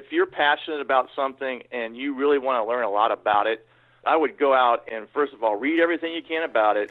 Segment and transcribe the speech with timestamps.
[0.00, 3.66] if you're passionate about something and you really want to learn a lot about it,
[4.06, 6.90] I would go out and first of all read everything you can about it,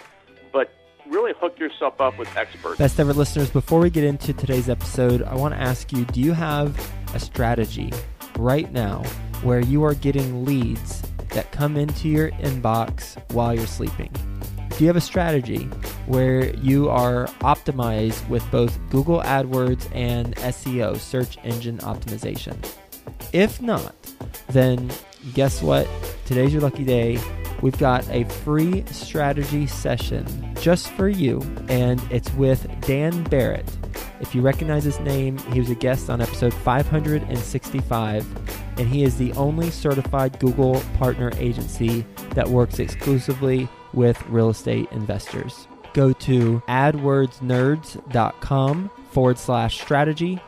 [0.54, 0.70] but
[1.07, 2.77] really hook yourself up with experts.
[2.77, 6.21] Best ever listeners, before we get into today's episode, I want to ask you do
[6.21, 6.79] you have
[7.15, 7.91] a strategy
[8.37, 9.03] right now
[9.41, 14.12] where you are getting leads that come into your inbox while you're sleeping?
[14.78, 15.65] Do you have a strategy
[16.05, 22.55] where you are optimized with both Google AdWords and SEO, search engine optimization?
[23.34, 23.95] If not,
[24.48, 24.89] then
[25.33, 25.87] guess what?
[26.25, 27.20] Today's your lucky day.
[27.61, 30.25] We've got a free strategy session
[30.61, 33.70] just for you, and it's with Dan Barrett.
[34.21, 38.25] If you recognize his name, he was a guest on episode 565,
[38.79, 44.87] and he is the only certified Google partner agency that works exclusively with real estate
[44.91, 45.67] investors.
[45.93, 50.41] Go to adwordsnerds.com forward slash strategy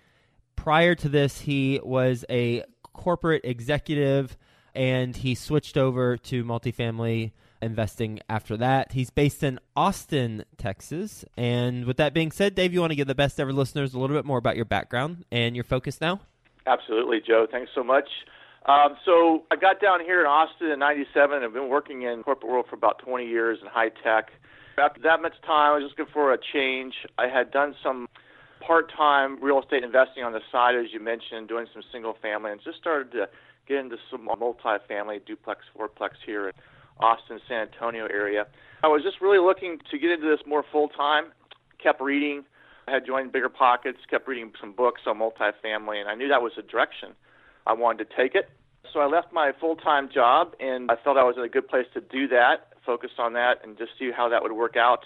[0.61, 2.63] prior to this, he was a
[2.93, 4.37] corporate executive
[4.75, 7.33] and he switched over to multifamily
[7.63, 8.93] investing after that.
[8.93, 11.25] He's based in Austin, Texas.
[11.37, 13.99] And with that being said, Dave, you want to give the best ever listeners a
[13.99, 16.21] little bit more about your background and your focus now?
[16.67, 17.47] Absolutely, Joe.
[17.51, 18.09] Thanks so much.
[18.67, 21.43] Um, so I got down here in Austin in '97.
[21.43, 24.31] I've been working in corporate world for about 20 years in high tech.
[24.77, 26.95] After that much time, I was just looking for a change.
[27.19, 28.09] I had done some
[28.61, 32.61] part-time real estate investing on the side, as you mentioned, doing some single family, and
[32.63, 33.29] just started to
[33.67, 36.53] get into some multi-family duplex, fourplex here
[37.03, 38.47] Austin, San Antonio area.
[38.83, 41.33] I was just really looking to get into this more full-time.
[41.83, 42.45] Kept reading.
[42.89, 43.99] I had joined Bigger Pockets.
[44.09, 47.11] Kept reading some books on multifamily, and I knew that was the direction
[47.67, 48.49] I wanted to take it.
[48.93, 51.87] So I left my full-time job, and I felt I was in a good place
[51.95, 52.73] to do that.
[52.85, 55.05] Focus on that, and just see how that would work out.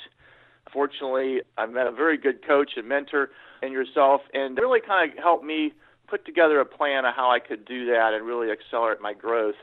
[0.72, 3.30] Fortunately, I met a very good coach and mentor
[3.62, 5.72] in yourself, and really kind of helped me
[6.06, 9.56] put together a plan of how I could do that and really accelerate my growth.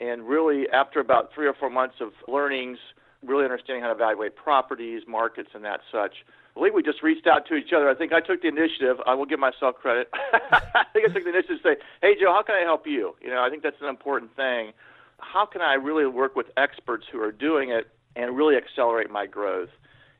[0.00, 2.78] And really, after about three or four months of learnings,
[3.24, 7.26] really understanding how to evaluate properties, markets, and that such, I believe we just reached
[7.26, 7.88] out to each other.
[7.88, 8.98] I think I took the initiative.
[9.06, 10.08] I will give myself credit.
[10.32, 13.14] I think I took the initiative to say, "Hey, Joe, how can I help you?"
[13.20, 14.72] You know, I think that's an important thing.
[15.18, 19.26] How can I really work with experts who are doing it and really accelerate my
[19.26, 19.70] growth?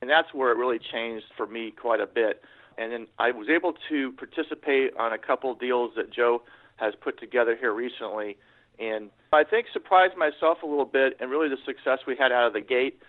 [0.00, 2.42] And that's where it really changed for me quite a bit.
[2.76, 6.42] And then I was able to participate on a couple deals that Joe
[6.76, 8.36] has put together here recently.
[8.78, 12.46] And I think surprised myself a little bit and really the success we had out
[12.46, 13.00] of the gate.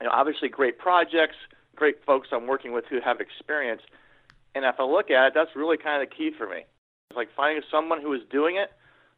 [0.00, 1.36] You know, obviously great projects,
[1.76, 3.82] great folks I'm working with who have experience.
[4.54, 6.64] And if I look at it, that's really kind of the key for me.
[7.10, 8.70] It's like finding someone who is doing it,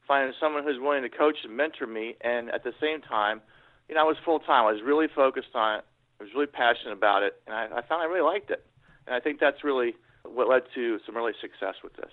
[0.06, 3.40] finding someone who's willing to coach and mentor me, and at the same time,
[3.88, 4.66] you know, I was full time.
[4.66, 5.84] I was really focused on it.
[6.20, 8.64] I was really passionate about it, and I, I found I really liked it.
[9.06, 12.12] And I think that's really what led to some early success with this.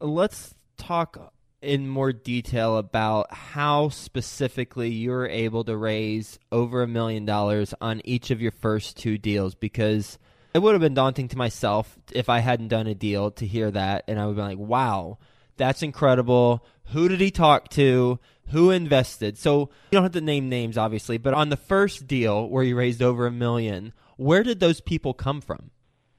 [0.00, 1.16] Let's talk
[1.60, 8.00] in more detail about how specifically you're able to raise over a million dollars on
[8.04, 10.18] each of your first two deals because
[10.54, 13.70] it would have been daunting to myself if I hadn't done a deal to hear
[13.72, 15.18] that and I would be like, "Wow,
[15.56, 16.64] that's incredible.
[16.92, 18.20] Who did he talk to?
[18.50, 22.48] Who invested?" So, you don't have to name names obviously, but on the first deal
[22.48, 25.70] where you raised over a million, where did those people come from?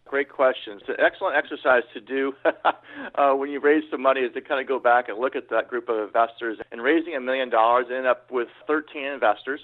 [0.10, 0.80] Great question.
[0.80, 2.34] It's an excellent exercise to do
[3.16, 5.52] uh, when you raise some money is to kind of go back and look at
[5.52, 6.58] that group of investors.
[6.72, 9.60] And raising a million dollars, ended up with 13 investors.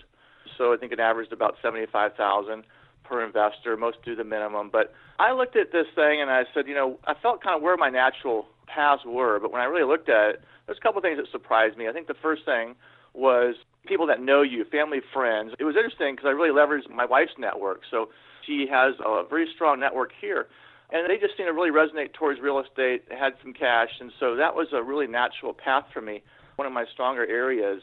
[0.56, 2.63] So I think it averaged about 75,000
[3.03, 3.75] per investor.
[3.75, 4.69] Most do the minimum.
[4.71, 7.63] But I looked at this thing and I said, you know, I felt kind of
[7.63, 11.00] where my natural paths were, but when I really looked at it, there's a couple
[11.00, 11.89] of things that surprised me.
[11.89, 12.75] I think the first thing
[13.15, 13.56] was
[13.88, 15.53] people that know you, family, friends.
[15.57, 17.81] It was interesting because I really leveraged my wife's network.
[17.89, 18.09] So
[18.45, 20.47] she has a very strong network here.
[20.92, 24.36] And they just seemed to really resonate towards real estate, had some cash, and so
[24.36, 26.21] that was a really natural path for me,
[26.57, 27.81] one of my stronger areas.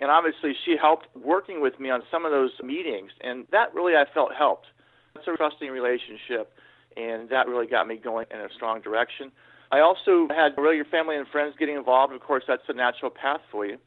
[0.00, 3.94] And obviously, she helped working with me on some of those meetings, and that really
[3.94, 4.66] I felt helped.
[5.16, 6.52] It's a trusting relationship,
[6.96, 9.32] and that really got me going in a strong direction.
[9.72, 12.12] I also had really your family and friends getting involved.
[12.12, 13.78] Of course, that's a natural path for you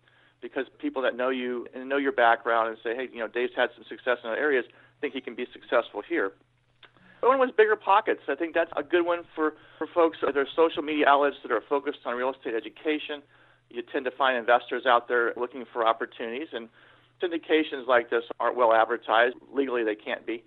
[0.42, 3.54] because people that know you and know your background and say, hey, you know, Dave's
[3.56, 4.66] had some success in other areas,
[5.02, 6.32] think he can be successful here.
[7.22, 8.22] The one was bigger pockets.
[8.30, 10.18] I think that's a good one for, for folks.
[10.22, 13.22] There are social media outlets that are focused on real estate education.
[13.70, 16.70] You tend to find investors out there looking for opportunities, and
[17.22, 19.36] syndications like this aren't well advertised.
[19.54, 20.44] Legally, they can't be.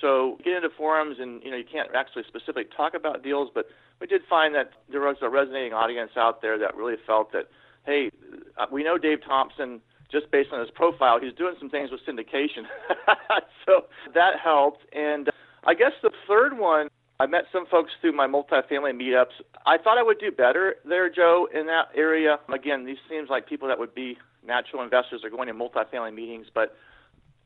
[0.00, 3.66] So get into forums, and you know you can't actually specifically talk about deals, but
[4.00, 7.48] we did find that there was a resonating audience out there that really felt that,
[7.86, 8.10] hey,
[8.56, 9.80] uh, we know Dave Thompson
[10.14, 11.18] just based on his profile.
[11.20, 12.64] He's doing some things with syndication,
[13.66, 14.80] so that helped.
[14.94, 15.32] And uh,
[15.66, 16.88] I guess the third one,
[17.20, 19.34] I met some folks through my multifamily meetups.
[19.66, 22.38] I thought I would do better there, Joe, in that area.
[22.52, 24.16] Again, these seems like people that would be
[24.46, 26.76] natural investors are going to multifamily meetings, but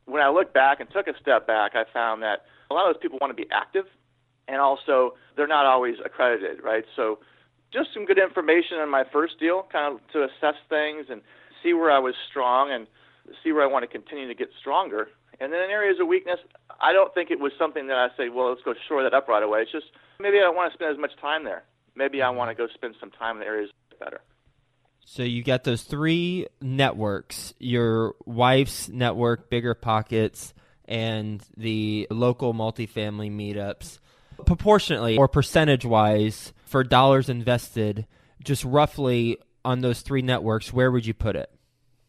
[0.09, 2.95] when I look back and took a step back, I found that a lot of
[2.95, 3.85] those people want to be active,
[4.49, 6.85] and also they're not always accredited, right?
[6.97, 7.19] So,
[7.71, 11.21] just some good information on my first deal, kind of to assess things and
[11.63, 12.87] see where I was strong and
[13.43, 15.09] see where I want to continue to get stronger.
[15.41, 16.39] And then in areas of weakness,
[16.81, 19.29] I don't think it was something that I say, well, let's go shore that up
[19.29, 19.63] right away.
[19.63, 19.87] It's just
[20.19, 21.65] maybe I don't want to spend as much time there.
[21.95, 23.71] Maybe I want to go spend some time in the areas
[24.01, 24.21] better.
[25.05, 30.53] So you got those three networks: your wife's network, Bigger Pockets,
[30.85, 33.99] and the local multifamily meetups.
[34.47, 38.07] Proportionately or percentage-wise, for dollars invested,
[38.45, 41.51] just roughly on those three networks, where would you put it?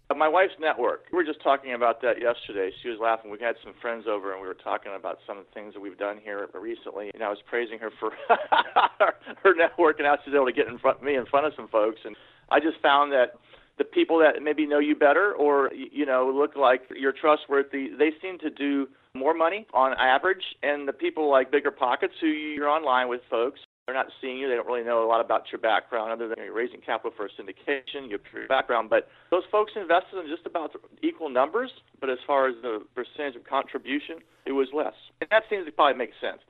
[0.09, 1.03] Uh, my wife's network.
[1.11, 2.71] We were just talking about that yesterday.
[2.81, 3.29] She was laughing.
[3.31, 5.81] We had some friends over, and we were talking about some of the things that
[5.81, 7.11] we've done here recently.
[7.13, 8.13] And I was praising her for
[9.44, 11.53] her network and how she's able to get in front of me in front of
[11.57, 12.00] some folks.
[12.06, 12.15] And
[12.50, 13.33] I just found that
[13.77, 18.12] the people that maybe know you better or you know look like you're trustworthy, they
[18.21, 20.55] seem to do more money on average.
[20.63, 23.59] And the people like bigger pockets, who you're online with folks,
[23.89, 24.47] they're not seeing you.
[24.47, 27.25] They don't really know a lot about your background other than you're raising capital for
[27.25, 28.88] a syndication, your background.
[28.88, 31.71] But those folks invested in just about equal numbers.
[32.00, 34.94] But as far as the percentage of contribution, it was less.
[35.21, 36.41] And that seems to probably make sense.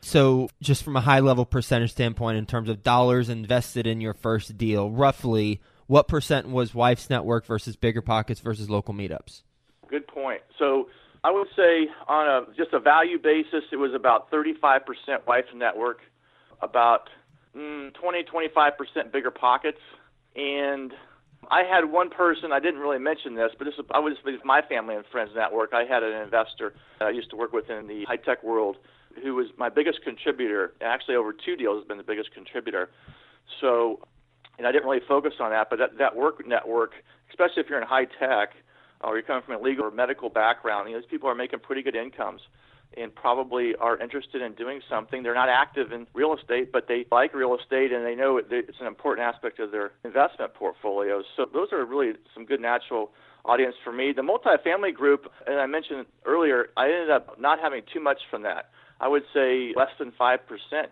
[0.00, 4.14] So, just from a high level percentage standpoint, in terms of dollars invested in your
[4.14, 9.42] first deal, roughly what percent was Wife's Network versus Bigger Pockets versus local meetups?
[9.88, 10.40] Good point.
[10.58, 10.88] So,
[11.22, 14.80] I would say on a just a value basis, it was about 35%
[15.26, 15.98] Wife's Network,
[16.62, 17.08] about
[17.56, 19.80] mm, 20, 25% bigger pockets.
[20.34, 20.92] And
[21.50, 24.44] I had one person, I didn't really mention this, but this is, I was with
[24.44, 25.72] my family and friends network.
[25.72, 28.76] I had an investor I used to work with in the high tech world
[29.22, 30.74] who was my biggest contributor.
[30.80, 32.90] Actually, over two deals, has been the biggest contributor.
[33.60, 34.00] So,
[34.58, 36.92] and I didn't really focus on that, but that, that work network,
[37.30, 38.50] especially if you're in high tech
[39.02, 41.60] or you're coming from a legal or medical background, you know, these people are making
[41.60, 42.40] pretty good incomes
[42.96, 45.22] and probably are interested in doing something.
[45.22, 48.80] They're not active in real estate, but they like real estate and they know it's
[48.80, 51.24] an important aspect of their investment portfolios.
[51.36, 53.10] So those are really some good natural
[53.44, 54.12] audience for me.
[54.12, 58.42] The multifamily group, and I mentioned earlier, I ended up not having too much from
[58.42, 58.70] that.
[59.00, 60.38] I would say less than 5%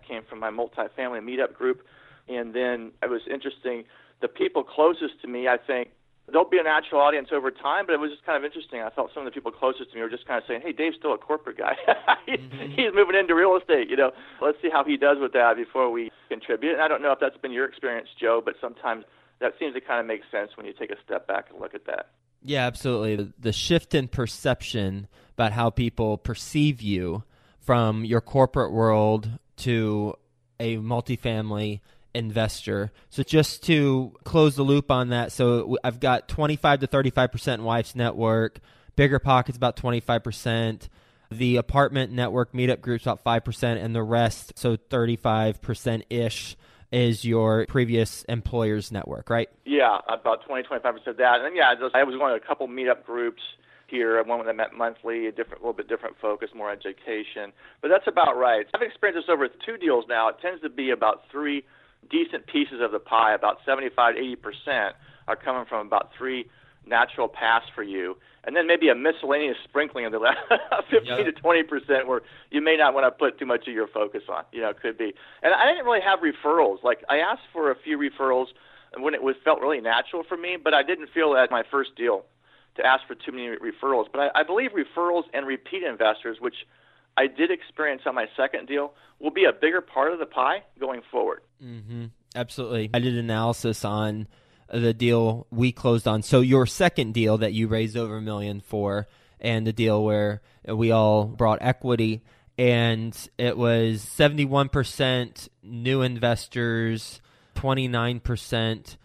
[0.06, 1.82] came from my multifamily meetup group.
[2.28, 3.84] And then it was interesting,
[4.20, 5.88] the people closest to me, I think,
[6.26, 8.80] there'll be a natural audience over time, but it was just kind of interesting.
[8.80, 10.72] I felt some of the people closest to me were just kind of saying, "Hey,
[10.72, 11.76] Dave's still a corporate guy.
[12.26, 12.72] he's, mm-hmm.
[12.72, 13.90] he's moving into real estate.
[13.90, 17.02] You know, let's see how he does with that before we contribute." And I don't
[17.02, 19.04] know if that's been your experience, Joe, but sometimes
[19.40, 21.74] that seems to kind of make sense when you take a step back and look
[21.74, 22.10] at that.
[22.42, 23.32] Yeah, absolutely.
[23.38, 27.24] The shift in perception about how people perceive you
[27.58, 30.14] from your corporate world to
[30.60, 31.80] a multifamily
[32.14, 32.92] investor.
[33.10, 37.94] So just to close the loop on that, so I've got 25 to 35% wife's
[37.94, 38.60] network,
[38.96, 40.88] bigger pockets about 25%,
[41.30, 46.56] the apartment network meetup groups about 5% and the rest so 35% ish
[46.92, 49.48] is your previous employer's network, right?
[49.64, 51.40] Yeah, about 20 25% of that.
[51.40, 53.42] And yeah, I was going to a couple meetup groups
[53.88, 54.22] here.
[54.22, 57.52] One them met monthly, a different, a little bit different focus, more education.
[57.82, 58.66] But that's about right.
[58.74, 60.28] I've experienced this over two deals now.
[60.28, 61.64] It tends to be about three
[62.10, 64.96] decent pieces of the pie, about 75 to 80 percent,
[65.28, 66.46] are coming from about three
[66.86, 68.16] natural pass for you.
[68.46, 70.38] And then maybe a miscellaneous sprinkling of the last
[70.90, 71.24] 15 yep.
[71.24, 72.20] to 20 percent, where
[72.50, 74.44] you may not want to put too much of your focus on.
[74.52, 75.14] You know, it could be.
[75.42, 76.82] And I didn't really have referrals.
[76.82, 78.48] Like I asked for a few referrals
[78.96, 81.96] when it was felt really natural for me, but I didn't feel that my first
[81.96, 82.24] deal
[82.76, 84.06] to ask for too many referrals.
[84.12, 86.66] But I, I believe referrals and repeat investors, which
[87.16, 90.64] I did experience on my second deal, will be a bigger part of the pie
[90.78, 91.42] going forward.
[91.62, 92.06] Mm-hmm.
[92.34, 92.90] Absolutely.
[92.92, 94.26] I did analysis on
[94.72, 96.22] the deal we closed on.
[96.22, 99.06] So your second deal that you raised over a million for,
[99.40, 102.22] and the deal where we all brought equity,
[102.58, 107.20] and it was seventy-one percent new investors,
[107.54, 108.96] twenty-nine percent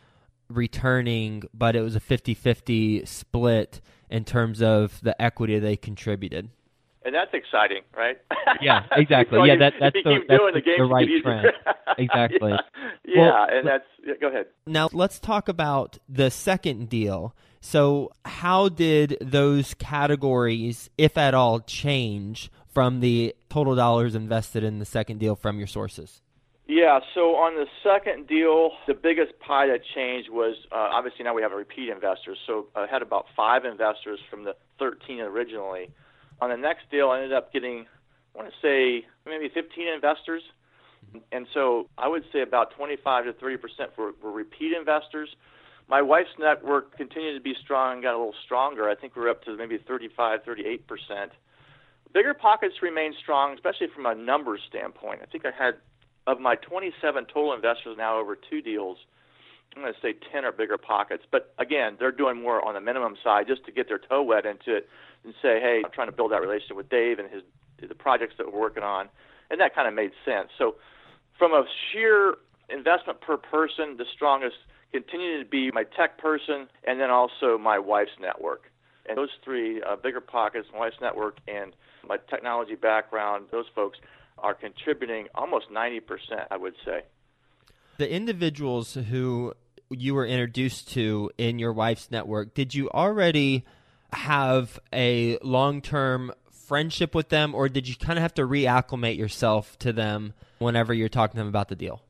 [0.49, 6.49] returning, but it was a 50-50 split in terms of the equity they contributed
[7.05, 8.17] and that's exciting, right?
[8.61, 9.37] Yeah, exactly.
[9.37, 11.47] so yeah, that, that's the, the, that's the, the right trend.
[11.97, 12.51] exactly.
[12.51, 12.59] yeah,
[13.05, 14.47] yeah well, and that's yeah, go ahead.
[14.65, 17.35] Now let's talk about the second deal.
[17.61, 24.79] So, how did those categories, if at all, change from the total dollars invested in
[24.79, 26.21] the second deal from your sources?
[26.67, 31.33] Yeah, so on the second deal, the biggest pie that changed was uh, obviously now
[31.33, 32.37] we have a repeat investors.
[32.45, 35.89] So I had about five investors from the 13 originally
[36.41, 37.85] on the next deal, I ended up getting,
[38.33, 40.43] I want to say, maybe 15 investors.
[41.07, 41.19] Mm-hmm.
[41.31, 45.29] And so I would say about 25 to 30 percent were, were repeat investors.
[45.87, 48.89] My wife's network continued to be strong and got a little stronger.
[48.89, 51.31] I think we we're up to maybe 35, 38 percent.
[52.13, 55.21] Bigger pockets remain strong, especially from a numbers standpoint.
[55.21, 55.75] I think I had,
[56.25, 58.97] of my 27 total investors now over two deals,
[59.75, 61.23] I'm going to say 10 or bigger pockets.
[61.31, 64.45] But again, they're doing more on the minimum side just to get their toe wet
[64.45, 64.89] into it
[65.23, 67.43] and say, hey, I'm trying to build that relationship with Dave and his
[67.87, 69.07] the projects that we're working on,
[69.49, 70.49] and that kind of made sense.
[70.57, 70.75] So,
[71.37, 72.35] from a sheer
[72.69, 74.57] investment per person, the strongest
[74.91, 78.63] continued to be my tech person, and then also my wife's network.
[79.07, 81.73] And those three uh, bigger pockets, my wife's network, and
[82.07, 83.97] my technology background, those folks
[84.37, 86.01] are contributing almost 90%,
[86.51, 87.03] I would say.
[87.99, 89.53] The individuals who
[89.89, 93.65] you were introduced to in your wife's network, did you already
[94.13, 99.17] have a long term friendship with them, or did you kind of have to reacclimate
[99.17, 102.01] yourself to them whenever you're talking to them about the deal?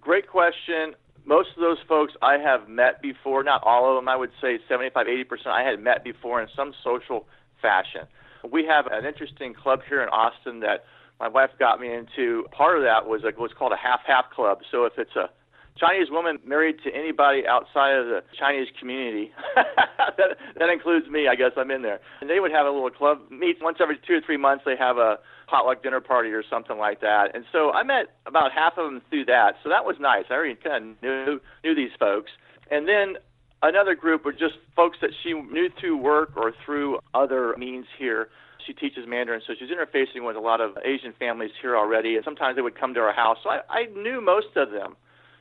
[0.00, 0.94] Great question.
[1.24, 4.60] Most of those folks I have met before, not all of them, I would say
[4.68, 7.26] 75, 80% I had met before in some social
[7.60, 8.02] fashion.
[8.48, 10.84] We have an interesting club here in Austin that
[11.20, 12.44] my wife got me into.
[12.50, 14.58] Part of that was a, what's called a half half club.
[14.70, 15.30] So if it's a
[15.76, 19.32] Chinese woman married to anybody outside of the Chinese community.
[19.56, 22.00] that, that includes me, I guess I'm in there.
[22.20, 24.62] And they would have a little club meet once every two or three months.
[24.64, 25.18] They have a
[25.48, 27.34] potluck dinner party or something like that.
[27.34, 29.54] And so I met about half of them through that.
[29.62, 30.24] So that was nice.
[30.30, 32.30] I already kind of knew knew these folks.
[32.70, 33.16] And then
[33.62, 38.28] another group were just folks that she knew through work or through other means here.
[38.66, 42.16] She teaches Mandarin, so she's interfacing with a lot of Asian families here already.
[42.16, 43.38] And sometimes they would come to our house.
[43.42, 44.96] So I, I knew most of them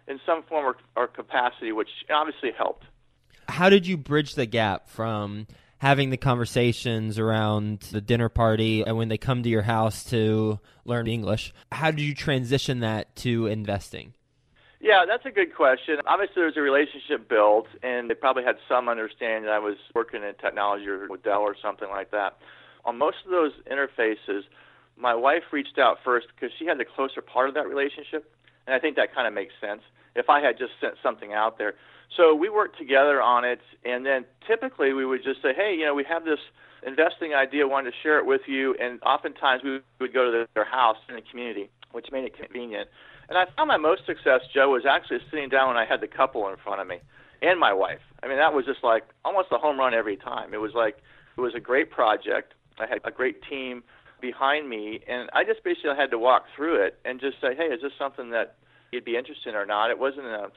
[0.08, 2.86] in some form or, or capacity, which obviously helped.
[3.48, 8.98] How did you bridge the gap from having the conversations around the dinner party and
[8.98, 11.54] when they come to your house to learn English?
[11.72, 14.14] How did you transition that to investing?
[14.80, 16.00] Yeah, that's a good question.
[16.06, 19.78] Obviously, there was a relationship built, and they probably had some understanding that I was
[19.96, 22.38] working in technology or with Dell or something like that.
[22.86, 24.42] On most of those interfaces,
[24.98, 28.32] my wife reached out first because she had the closer part of that relationship,
[28.68, 29.82] and I think that kind of makes sense
[30.16, 31.74] if I had just sent something out there.
[32.16, 35.86] So we worked together on it, and then typically we would just say, hey, you
[35.86, 36.40] know, we have this
[36.86, 40.66] investing idea, wanted to share it with you, and oftentimes we would go to their
[40.66, 42.90] house in the community, which made it convenient.
[43.30, 46.08] And I found my most success, Joe, was actually sitting down when I had the
[46.08, 47.00] couple in front of me
[47.42, 48.00] and my wife.
[48.22, 50.54] I mean, that was just like almost a home run every time.
[50.54, 50.98] It was like
[51.38, 52.54] it was a great project.
[52.80, 53.84] I had a great team
[54.22, 57.66] behind me, and I just basically had to walk through it and just say, hey,
[57.66, 58.56] is this something that
[58.94, 59.90] you'd be interested in or not.
[59.90, 60.50] It wasn't a,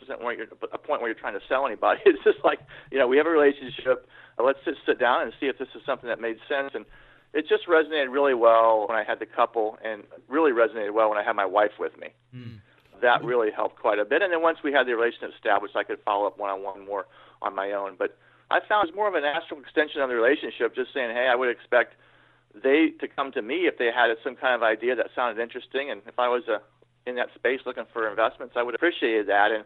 [0.72, 2.00] a point where you're trying to sell anybody.
[2.06, 2.60] It's just like,
[2.92, 4.06] you know, we have a relationship.
[4.38, 6.72] Uh, let's just sit down and see if this is something that made sense.
[6.74, 6.84] And
[7.32, 11.18] it just resonated really well when I had the couple, and really resonated well when
[11.18, 12.08] I had my wife with me.
[12.34, 12.60] Mm.
[13.02, 14.22] That really helped quite a bit.
[14.22, 16.86] And then once we had the relationship established, I could follow up one on one
[16.86, 17.06] more
[17.42, 17.96] on my own.
[17.98, 18.16] But
[18.50, 21.28] I found it was more of a natural extension of the relationship, just saying, hey,
[21.30, 21.96] I would expect
[22.62, 25.90] they to come to me if they had some kind of idea that sounded interesting,
[25.90, 26.60] and if I was a
[27.06, 29.52] in that space looking for investments, I would appreciate that.
[29.52, 29.64] And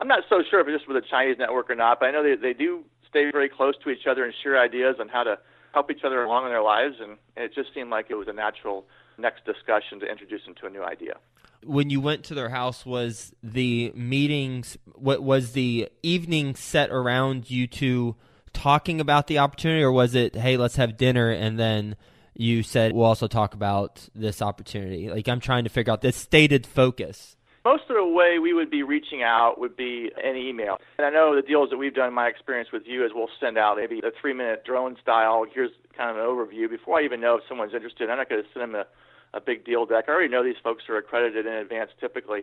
[0.00, 2.10] I'm not so sure if it's just with the Chinese network or not, but I
[2.12, 5.24] know they, they do stay very close to each other and share ideas on how
[5.24, 5.38] to
[5.72, 6.96] help each other along in their lives.
[7.00, 8.86] And, and it just seemed like it was a natural
[9.18, 11.14] next discussion to introduce them to a new idea.
[11.62, 17.50] When you went to their house, was the meetings, what was the evening set around
[17.50, 18.16] you two
[18.54, 21.96] talking about the opportunity, or was it, hey, let's have dinner, and then
[22.34, 25.10] you said we'll also talk about this opportunity?
[25.10, 27.36] Like I'm trying to figure out this stated focus.
[27.64, 30.78] Most of the way we would be reaching out would be an email.
[30.98, 33.56] And I know the deals that we've done, my experience with you is we'll send
[33.56, 35.46] out maybe a three minute drone style.
[35.50, 36.68] Here's kind of an overview.
[36.68, 39.40] Before I even know if someone's interested, I'm not going to send them a, a
[39.40, 40.04] big deal deck.
[40.08, 42.42] I already know these folks are accredited in advance typically.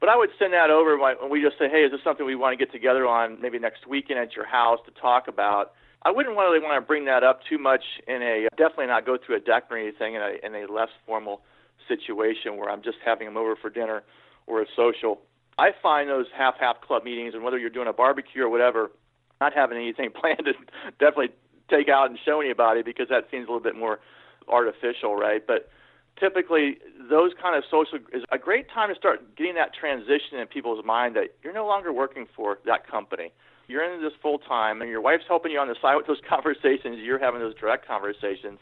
[0.00, 2.36] But I would send that over and we just say, hey, is this something we
[2.36, 5.72] want to get together on maybe next weekend at your house to talk about?
[6.02, 9.18] I wouldn't really want to bring that up too much in a definitely not go
[9.18, 11.42] through a deck or anything in a in a less formal
[11.88, 14.04] situation where I'm just having them over for dinner
[14.46, 15.20] or a social.
[15.58, 18.92] I find those half half club meetings and whether you're doing a barbecue or whatever,
[19.40, 20.52] not having anything planned to
[21.00, 21.30] definitely
[21.68, 23.98] take out and show anybody because that seems a little bit more
[24.46, 25.44] artificial, right?
[25.44, 25.68] But
[26.18, 30.46] typically those kind of social is a great time to start getting that transition in
[30.46, 33.32] people's mind that you're no longer working for that company
[33.68, 36.24] you're in this full time, and your wife's helping you on the side with those
[36.28, 36.98] conversations.
[37.04, 38.58] You're having those direct conversations.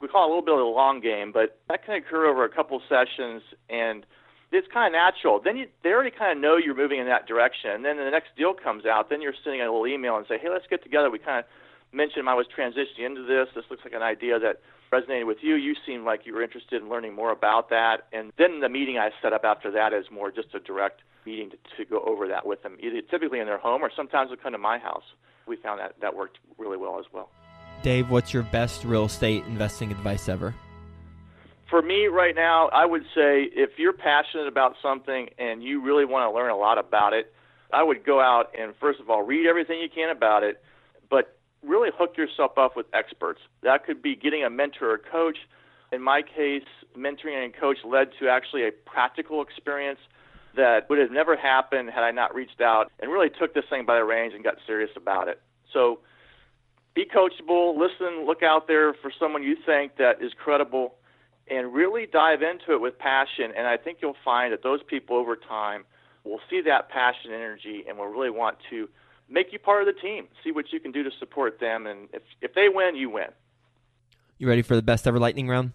[0.00, 2.44] We call it a little bit of a long game, but that can occur over
[2.44, 4.06] a couple sessions, and
[4.52, 5.40] it's kind of natural.
[5.42, 7.70] Then you, they already kind of know you're moving in that direction.
[7.74, 10.38] And then the next deal comes out, then you're sending a little email and say,
[10.38, 11.10] hey, let's get together.
[11.10, 11.46] We kind of
[11.90, 13.48] mentioned I was transitioning into this.
[13.56, 14.62] This looks like an idea that
[14.94, 15.54] resonated with you.
[15.54, 18.06] You seemed like you were interested in learning more about that.
[18.12, 21.50] And then the meeting I set up after that is more just a direct meeting
[21.50, 24.36] to, to go over that with them, either typically in their home or sometimes they'll
[24.36, 25.04] come to my house.
[25.46, 27.30] We found that that worked really well as well.
[27.82, 30.54] Dave, what's your best real estate investing advice ever?
[31.68, 36.04] For me right now, I would say if you're passionate about something and you really
[36.04, 37.32] want to learn a lot about it,
[37.72, 40.62] I would go out and first of all read everything you can about it,
[41.10, 41.36] but
[41.66, 43.40] really hook yourself up with experts.
[43.62, 45.38] That could be getting a mentor or coach.
[45.92, 46.64] In my case,
[46.96, 50.00] mentoring and coach led to actually a practical experience
[50.56, 53.84] that would have never happened had I not reached out and really took this thing
[53.84, 55.40] by the reins and got serious about it.
[55.72, 56.00] So
[56.94, 60.94] be coachable, listen, look out there for someone you think that is credible
[61.48, 65.16] and really dive into it with passion and I think you'll find that those people
[65.16, 65.84] over time
[66.24, 68.88] will see that passion and energy and will really want to
[69.34, 70.28] make you part of the team.
[70.42, 73.28] See what you can do to support them and if if they win, you win.
[74.38, 75.72] You ready for the best ever lightning round?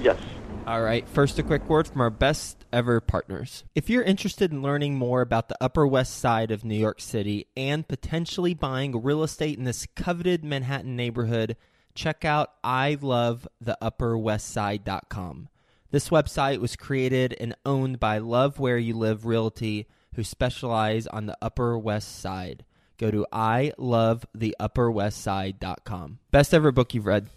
[0.00, 0.20] Yes.
[0.66, 3.64] All right, first a quick word from our best ever partners.
[3.74, 7.48] If you're interested in learning more about the Upper West Side of New York City
[7.54, 11.58] and potentially buying real estate in this coveted Manhattan neighborhood,
[11.94, 15.48] check out ilovetheupperwestside.com.
[15.90, 21.26] This website was created and owned by Love Where You Live Realty, who specialize on
[21.26, 22.64] the Upper West Side.
[22.98, 26.18] Go to ilovetheupperwestside.com.
[26.30, 27.28] Best ever book you've read?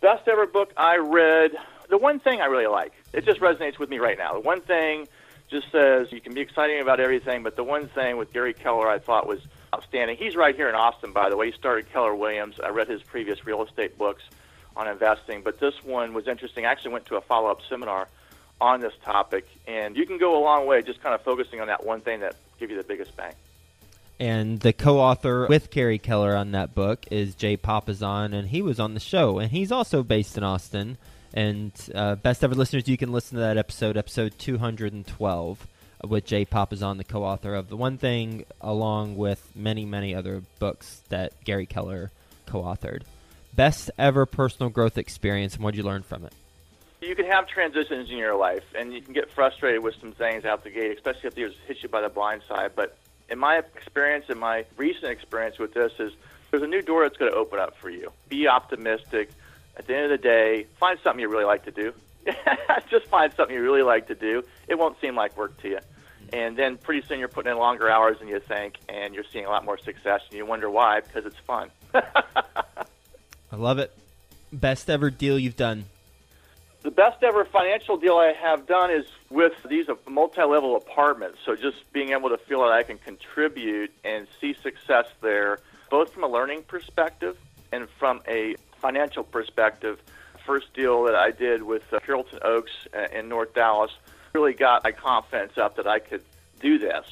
[0.00, 1.52] Best ever book I read
[1.88, 4.34] the one thing I really like, it just resonates with me right now.
[4.34, 5.06] The one thing
[5.48, 8.88] just says you can be exciting about everything, but the one thing with Gary Keller
[8.88, 9.40] I thought was
[9.74, 10.16] outstanding.
[10.16, 11.50] He's right here in Austin, by the way.
[11.50, 12.58] He started Keller Williams.
[12.58, 14.22] I read his previous real estate books
[14.76, 16.66] on investing, but this one was interesting.
[16.66, 18.08] I actually went to a follow up seminar
[18.60, 21.68] on this topic, and you can go a long way just kind of focusing on
[21.68, 23.34] that one thing that give you the biggest bang.
[24.20, 28.78] And the co-author with Gary Keller on that book is Jay Papasan, and he was
[28.78, 30.98] on the show, and he's also based in Austin.
[31.32, 35.66] And uh, best ever listeners, you can listen to that episode, episode 212,
[36.04, 41.02] with Jay Papasan, the co-author of The One Thing, along with many, many other books
[41.08, 42.12] that Gary Keller
[42.46, 43.02] co-authored.
[43.52, 46.32] Best ever personal growth experience, and what did you learn from it?
[47.00, 50.44] You can have transitions in your life, and you can get frustrated with some things
[50.44, 52.72] out the gate, especially if they hit you by the blind side.
[52.76, 52.96] But
[53.28, 56.12] in my experience, in my recent experience with this, is
[56.50, 58.12] there's a new door that's going to open up for you.
[58.28, 59.30] Be optimistic
[59.76, 61.92] at the end of the day, find something you really like to do.
[62.90, 64.42] Just find something you really like to do.
[64.68, 65.78] It won't seem like work to you.
[66.32, 69.44] And then pretty soon you're putting in longer hours than you think, and you're seeing
[69.44, 71.70] a lot more success, and you wonder why because it's fun.
[71.94, 73.92] I love it.
[74.52, 75.84] Best ever deal you've done?
[76.84, 81.38] The best ever financial deal I have done is with these multi-level apartments.
[81.46, 86.12] So just being able to feel that I can contribute and see success there, both
[86.12, 87.38] from a learning perspective
[87.72, 89.98] and from a financial perspective,
[90.44, 93.90] first deal that I did with uh, Carrollton Oaks uh, in North Dallas
[94.34, 96.22] really got my confidence up that I could
[96.60, 97.06] do this.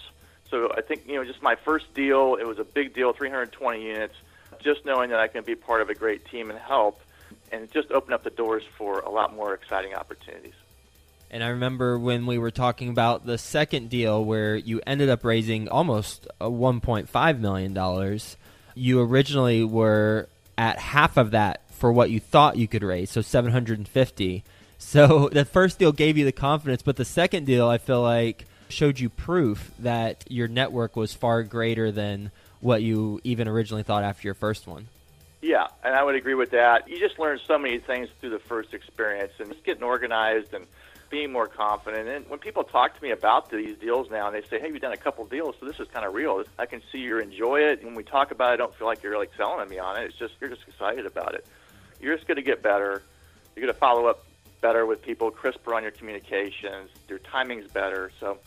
[0.50, 3.82] So I think, you know, just my first deal, it was a big deal, 320
[3.82, 4.16] units,
[4.60, 7.00] just knowing that I can be part of a great team and help,
[7.52, 10.54] and it just opened up the doors for a lot more exciting opportunities.
[11.30, 15.24] And I remember when we were talking about the second deal where you ended up
[15.24, 18.20] raising almost uh, $1.5 million.
[18.74, 23.22] You originally were at half of that for what you thought you could raise, so
[23.22, 24.44] 750.
[24.78, 28.46] So the first deal gave you the confidence, but the second deal, I feel like
[28.68, 34.04] showed you proof that your network was far greater than what you even originally thought
[34.04, 34.88] after your first one.
[35.42, 36.88] Yeah, and I would agree with that.
[36.88, 40.66] You just learn so many things through the first experience and just getting organized and
[41.10, 42.08] being more confident.
[42.08, 44.80] And when people talk to me about these deals now and they say, hey, you've
[44.80, 47.60] done a couple deals, so this is kind of real, I can see you enjoy
[47.60, 47.84] it.
[47.84, 50.04] When we talk about it, I don't feel like you're like selling me on it.
[50.04, 51.44] It's just, you're just excited about it.
[52.00, 53.02] You're just going to get better.
[53.56, 54.24] You're going to follow up
[54.60, 58.12] better with people, crisper on your communications, your timing's better.
[58.20, 58.38] So,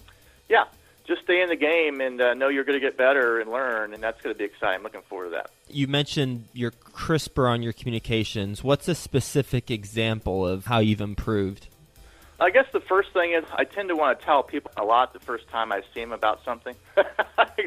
[0.47, 0.63] yeah,
[1.07, 3.93] just stay in the game and uh, know you're going to get better and learn,
[3.93, 4.77] and that's going to be exciting.
[4.77, 5.51] I'm looking forward to that.
[5.69, 8.63] You mentioned you're crisper on your communications.
[8.63, 11.67] What's a specific example of how you've improved?
[12.39, 15.13] I guess the first thing is I tend to want to tell people a lot
[15.13, 16.75] the first time I see them about something,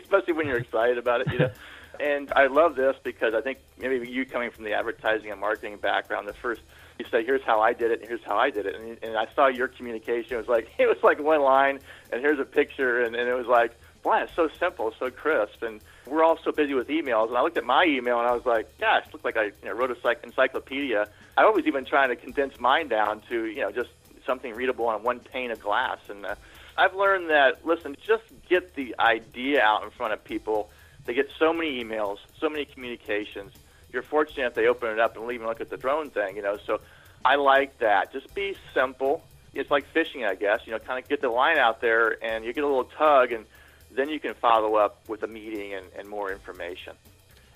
[0.03, 1.51] especially when you're excited about it, you know.
[2.01, 5.77] And I love this because I think maybe you coming from the advertising and marketing
[5.77, 6.61] background, the first
[6.99, 9.17] you say, "Here's how I did it, and here's how I did it," and, and
[9.17, 10.35] I saw your communication.
[10.35, 11.81] It was like it was like one line,
[12.13, 13.73] and here's a picture, and, and it was like,
[14.05, 17.43] "Wow, it's so simple, so crisp." And we're all so busy with emails, and I
[17.43, 19.91] looked at my email, and I was like, "Gosh, looked like I you know, wrote
[19.91, 23.91] a psych- encyclopedia." I was even trying to condense mine down to you know just
[24.29, 25.99] something readable on one pane of glass.
[26.09, 26.37] And uh,
[26.77, 30.71] I've learned that, listen, just get the idea out in front of people.
[31.09, 33.55] They get so many emails, so many communications.
[33.91, 36.43] You're fortunate if they open it up and even look at the drone thing, you
[36.43, 36.59] know.
[36.67, 36.83] So
[37.25, 38.13] I like that.
[38.13, 39.23] Just be simple.
[39.55, 40.61] It's like fishing, I guess.
[40.67, 43.33] You know, kind of get the line out there, and you get a little tug,
[43.33, 43.47] and
[43.91, 46.93] then you can follow up with a meeting and, and more information.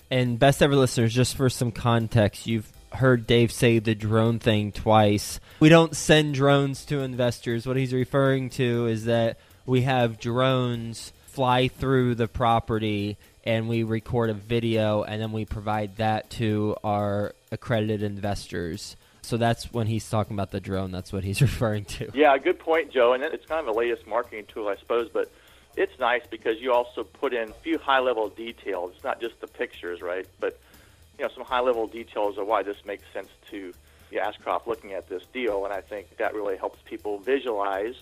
[0.09, 4.71] And best ever listeners, just for some context, you've heard Dave say the drone thing
[4.71, 5.39] twice.
[5.59, 7.67] We don't send drones to investors.
[7.67, 9.37] What he's referring to is that
[9.67, 15.45] we have drones fly through the property and we record a video and then we
[15.45, 18.95] provide that to our accredited investors.
[19.23, 20.91] So that's when he's talking about the drone.
[20.91, 22.11] That's what he's referring to.
[22.13, 23.13] Yeah, good point, Joe.
[23.13, 25.09] And it's kind of the latest marketing tool, I suppose.
[25.11, 25.31] But
[25.75, 28.91] it's nice because you also put in a few high level details.
[28.95, 30.27] It's not just the pictures, right?
[30.39, 30.59] But
[31.17, 33.73] you know, some high level details of why this makes sense to
[34.11, 37.95] the Ashcroft looking at this deal, and I think that really helps people visualize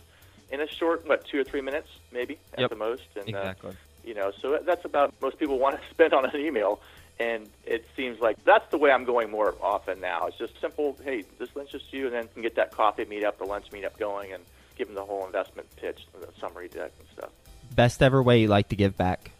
[0.51, 2.69] in a short, what, two or three minutes, maybe at yep.
[2.69, 3.03] the most.
[3.15, 3.71] And, uh, exactly.
[3.71, 6.79] Uh, you know, so that's about most people want to spend on an email,
[7.19, 10.27] and it seems like that's the way I'm going more often now.
[10.27, 10.97] It's just simple.
[11.03, 14.33] Hey, this interests you, and then can get that coffee meetup, the lunch meetup going,
[14.33, 14.43] and
[14.75, 17.29] give them the whole investment pitch, the summary deck, and stuff.
[17.75, 19.31] Best ever way you like to give back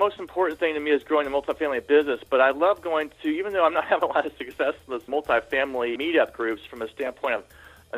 [0.00, 3.28] most important thing to me is growing a multifamily business, but I love going to,
[3.28, 6.82] even though I'm not having a lot of success in those multifamily meetup groups from
[6.82, 7.44] a standpoint of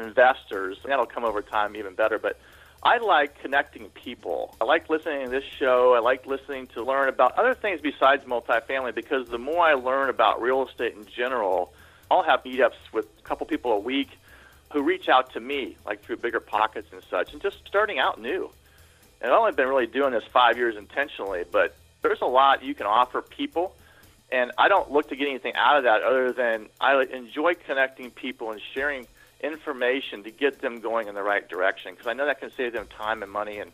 [0.03, 2.39] investors, and that'll come over time even better, but
[2.85, 4.57] I like connecting people.
[4.61, 5.95] I like listening to this show.
[5.95, 10.09] I like listening to learn about other things besides multifamily because the more I learn
[10.09, 11.73] about real estate in general,
[12.11, 14.09] I'll have meetups with a couple people a week
[14.73, 18.21] who reach out to me, like through Bigger Pockets and such, and just starting out
[18.21, 18.51] new.
[19.21, 22.75] And I've only been really doing this five years intentionally, but there's a lot you
[22.75, 23.77] can offer people.
[24.33, 28.11] And I don't look to get anything out of that other than I enjoy connecting
[28.11, 29.07] people and sharing
[29.43, 32.73] information to get them going in the right direction because I know that can save
[32.73, 33.73] them time and money and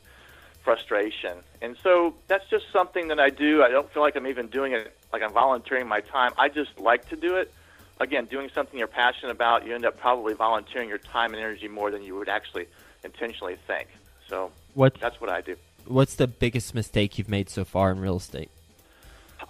[0.62, 1.38] frustration.
[1.62, 3.62] And so that's just something that I do.
[3.62, 6.32] I don't feel like I'm even doing it like I'm volunteering my time.
[6.38, 7.52] I just like to do it.
[8.00, 11.66] Again, doing something you're passionate about, you end up probably volunteering your time and energy
[11.66, 12.66] more than you would actually
[13.02, 13.88] intentionally think.
[14.28, 15.56] So what, that's what I do
[15.88, 18.50] what's the biggest mistake you've made so far in real estate?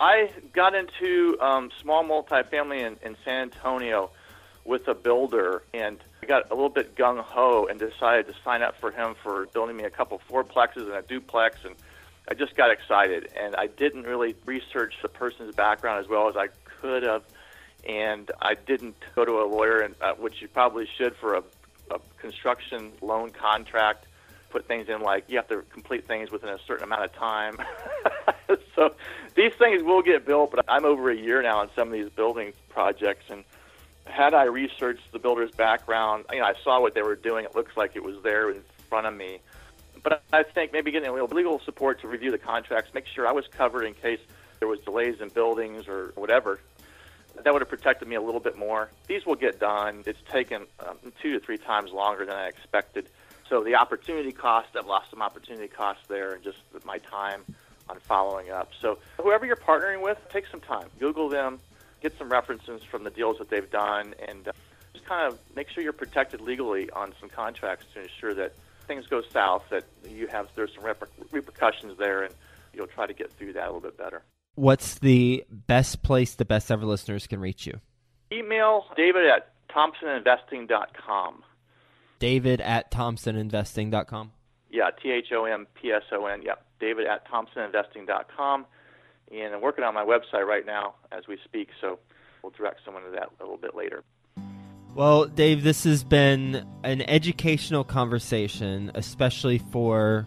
[0.00, 4.10] I got into um, small multifamily in, in San Antonio
[4.64, 8.62] with a builder, and I got a little bit gung ho and decided to sign
[8.62, 11.74] up for him for building me a couple fourplexes and a duplex, and
[12.28, 13.30] I just got excited.
[13.40, 16.48] And I didn't really research the person's background as well as I
[16.80, 17.22] could have,
[17.88, 21.42] and I didn't go to a lawyer, and uh, which you probably should for a,
[21.90, 24.06] a construction loan contract
[24.50, 27.56] put things in like you have to complete things within a certain amount of time.
[28.74, 28.94] so
[29.34, 32.08] these things will get built, but I'm over a year now on some of these
[32.08, 33.44] building projects and
[34.08, 37.44] had I researched the builder's background, you know, I saw what they were doing.
[37.44, 39.40] It looks like it was there in front of me.
[40.02, 43.26] But I think maybe getting a little legal support to review the contracts, make sure
[43.26, 44.20] I was covered in case
[44.58, 46.60] there was delays in buildings or whatever.
[47.42, 48.90] That would have protected me a little bit more.
[49.06, 50.02] These will get done.
[50.06, 53.08] It's taken um, two to three times longer than I expected.
[53.48, 57.44] So the opportunity cost, I've lost some opportunity costs there, and just my time
[57.88, 58.70] on following up.
[58.80, 61.60] So whoever you're partnering with, take some time, Google them,
[62.00, 64.52] get some references from the deals that they've done, and uh,
[64.92, 68.54] just kind of make sure you're protected legally on some contracts to ensure that
[68.86, 72.34] things go south, that you have there's some reper- repercussions there, and
[72.72, 74.22] you'll try to get through that a little bit better.
[74.54, 77.80] What's the best place the best ever listeners can reach you?
[78.32, 81.44] Email David at thompsoninvesting.com
[82.18, 84.32] david at thompsoninvesting.com.
[84.70, 86.42] Yeah, T H O M P S O N.
[86.42, 88.66] Yep, David at ThompsonInvesting.com.
[89.30, 91.98] And I'm working on my website right now as we speak, so
[92.42, 94.04] we'll direct someone to that a little bit later.
[94.94, 100.26] Well, Dave, this has been an educational conversation, especially for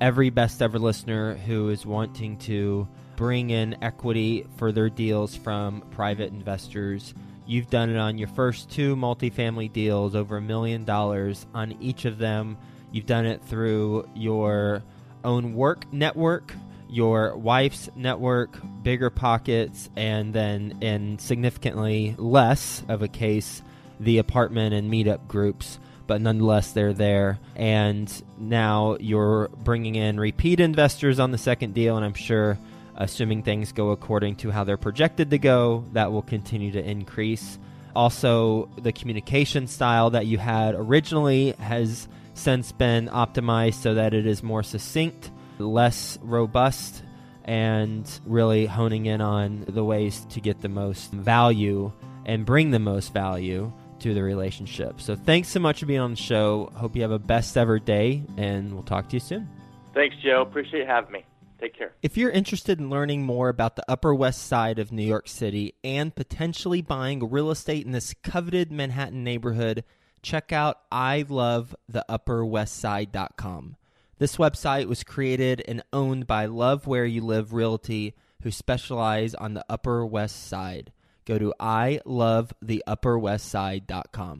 [0.00, 5.82] every best ever listener who is wanting to bring in equity for their deals from
[5.90, 7.14] private investors.
[7.46, 12.04] You've done it on your first two multifamily deals, over a million dollars on each
[12.04, 12.56] of them.
[12.92, 14.82] You've done it through your
[15.24, 16.54] own work network,
[16.90, 23.62] your wife's network, bigger pockets, and then in significantly less of a case,
[23.98, 25.78] the apartment and meetup groups.
[26.06, 27.38] But nonetheless, they're there.
[27.54, 32.58] And now you're bringing in repeat investors on the second deal, and I'm sure,
[32.96, 37.58] assuming things go according to how they're projected to go, that will continue to increase.
[37.94, 44.26] Also, the communication style that you had originally has since been optimized so that it
[44.26, 47.02] is more succinct, less robust,
[47.44, 51.92] and really honing in on the ways to get the most value
[52.26, 55.00] and bring the most value to the relationship.
[55.00, 56.70] So thanks so much for being on the show.
[56.74, 59.48] Hope you have a best ever day, and we'll talk to you soon.
[59.94, 60.42] Thanks, Joe.
[60.42, 61.24] Appreciate having me.
[61.60, 61.92] Take care.
[62.02, 65.74] If you're interested in learning more about the Upper West Side of New York City
[65.84, 69.84] and potentially buying real estate in this coveted Manhattan neighborhood,
[70.22, 73.76] check out i love ilovetheupperwestside.com.
[74.20, 79.54] This website was created and owned by Love Where You Live Realty, who specialize on
[79.54, 80.92] the Upper West Side.
[81.24, 84.38] Go to ilovetheupperwestside.com.